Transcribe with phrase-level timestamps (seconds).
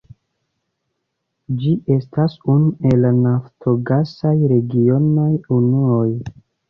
[1.59, 6.09] Ĝi estas unu el la naftogasaj regionaj unuoj.